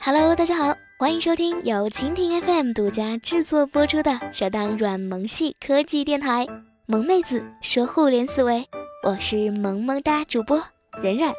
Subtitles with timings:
[0.00, 6.46] Hello，大家好，欢迎收听由蜻蜓 FM 独家制作播出的首档软萌系科技电台
[6.86, 8.60] 《萌妹子说互联思维》，
[9.02, 10.62] 我是萌萌哒主播
[11.02, 11.34] 冉冉。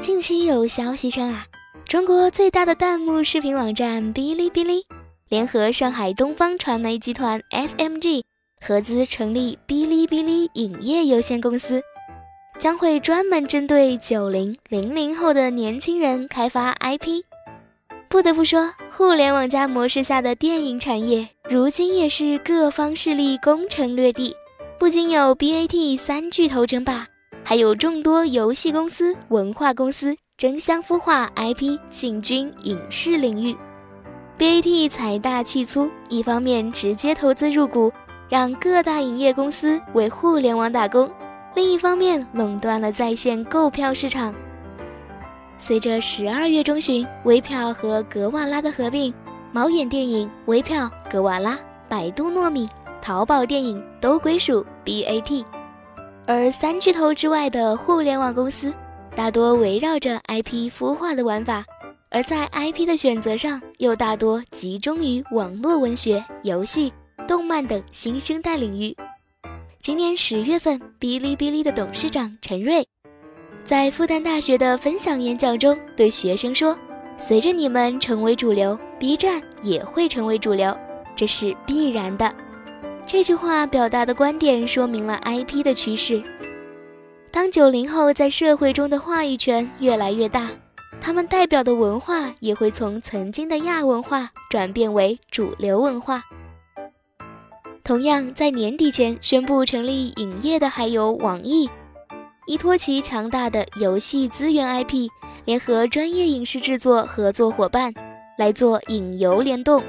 [0.00, 1.44] 近期有消息称啊，
[1.86, 4.86] 中国最大的弹幕视频网站哔哩哔哩
[5.28, 8.22] 联合上海东方传媒集团 SMG。
[8.64, 11.82] 合资成立哔哩哔哩影业有限公司，
[12.60, 17.24] 将会专门针对九零零零后的年轻人开发 IP。
[18.08, 24.32] 不得不说，互联网加模式下的电影产业，如今也是各方势力攻城略地。
[24.78, 27.04] 不仅有 BAT 三巨头争霸，
[27.42, 33.56] 还有众多游戏公司、文化公司争相孵化 IP 进军影视领域。
[34.38, 37.92] BAT 财大气粗，一方面直接投资入股。
[38.32, 41.06] 让各大影业公司为互联网打工，
[41.54, 44.34] 另一方面垄断了在线购票市场。
[45.58, 49.12] 随着十二月中旬微票和格瓦拉的合并，
[49.52, 51.58] 猫眼电影、微票、格瓦拉、
[51.90, 52.66] 百度糯米、
[53.02, 55.44] 淘宝电影都归属 BAT，
[56.26, 58.72] 而三巨头之外的互联网公司
[59.14, 61.62] 大多围绕着 IP 孵化的玩法，
[62.08, 66.90] 而在 IP 的选择上又大多集中于网络文学、游戏。
[67.26, 68.96] 动漫等新生代领域。
[69.80, 72.86] 今年十月份，哔哩哔哩的董事长陈瑞
[73.64, 76.76] 在复旦大学的分享演讲中对学生说
[77.16, 80.76] ：“随着你们成为主流，B 站也会成为主流，
[81.14, 82.34] 这是必然的。”
[83.06, 86.22] 这句话表达的观点说明了 IP 的趋势。
[87.30, 90.48] 当九零后在社会中的话语权越来越大，
[91.00, 96.22] 他们代表的文化也会从曾经的亚文化转变为主流文化。
[97.84, 101.68] 同样在年底前宣布成立影业的还有网易，
[102.46, 105.08] 依托其强大的游戏资源 IP，
[105.44, 107.92] 联合专业影视制作合作伙伴
[108.38, 109.82] 来做影游联动，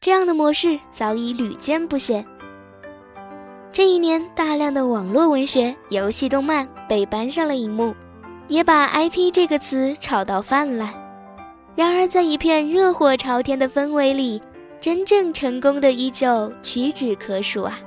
[0.00, 2.26] 这样的模式早已屡见不鲜。
[3.70, 7.94] 这一年，大量的网络文学、游戏、动漫被搬上了荧幕，
[8.48, 10.92] 也把 IP 这个词炒到泛滥。
[11.76, 14.42] 然而，在一片热火朝天的氛围里，
[14.80, 17.78] 真正成功的依旧屈指可数啊！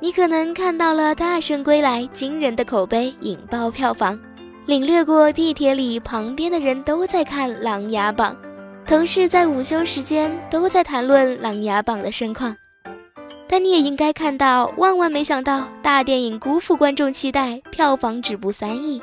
[0.00, 4.18] 你可能看到了《大圣归来》惊人的口碑引爆票房，
[4.66, 8.36] 领略过地铁里旁边的人都在看《琅琊榜》，
[8.88, 12.54] 同事在午休时间都在谈论《琅琊榜》的盛况。
[13.48, 19.00] 但你也应该看到，万万没想到，大电影辜负观众期待，票房止步三亿；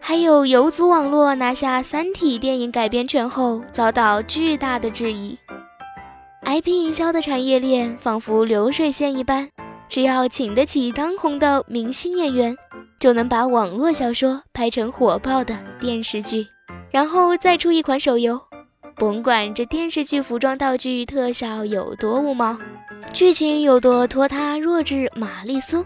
[0.00, 5.38] 还有游族网络拿下《三体》电影改编权后，遭到巨大的质疑。
[6.44, 9.48] IP 营销的产业链仿佛流水线一般，
[9.88, 12.56] 只要请得起当红的明星演员，
[13.00, 16.46] 就能把网络小说拍成火爆的电视剧，
[16.90, 18.40] 然后再出一款手游。
[18.96, 22.56] 甭管这电视剧服装道具特效有多无毛，
[23.12, 25.84] 剧情有多拖沓弱智玛丽苏，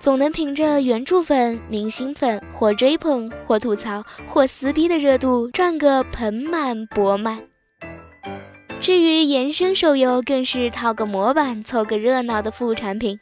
[0.00, 7.40] 总能凭着原著粉、明星粉或追捧、或吐槽、或撕逼的热度赚个盆满钵满。
[8.80, 13.18] 至于衍生手游，更是套个模板凑个热闹的副产品，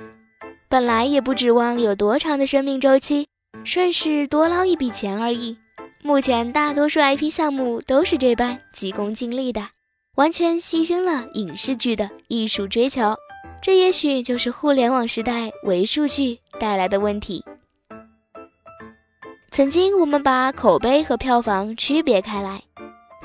[0.69, 3.27] 本来也不指望有多长的生命周期，
[3.65, 5.59] 顺势多捞一笔钱而已。
[6.01, 9.67] 目前大多数 IP 项目都是这般急功近利的，
[10.15, 13.17] 完全牺牲了影视剧的艺术追求。
[13.61, 17.45] 这也许就是互联网时代为数据带来的问题。
[19.51, 22.63] 曾经我们把口碑和票房区别开来。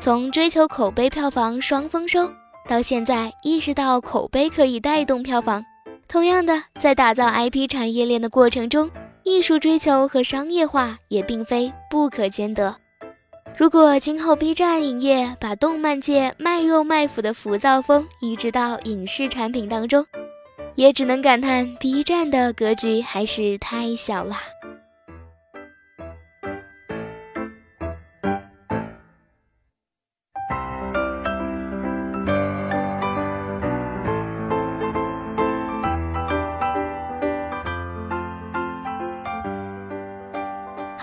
[0.03, 2.29] 从追求口碑票房双丰收，
[2.67, 5.63] 到现在意识到口碑可以带动票房，
[6.09, 8.91] 同样的，在打造 IP 产业链的过程中，
[9.23, 12.75] 艺术追求和商业化也并非不可兼得。
[13.57, 20.05] 如果今后 B 站影业把动漫界卖肉卖腐的浮躁风移植到影视产品当中，
[20.75, 24.35] 也只能感叹 B 站的格局还是太小了。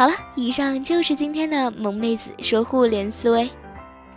[0.01, 3.51] 好了，以上就是今天的萌妹子说互联思维。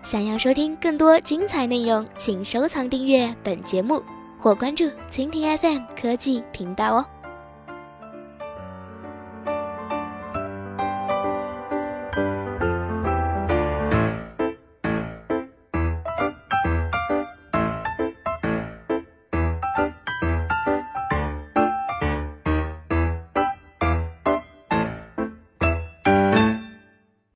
[0.01, 4.01] 想要收听更多精彩内容，请收藏订阅本节目
[4.39, 7.05] 或关注蜻蜓 FM 科技频道哦。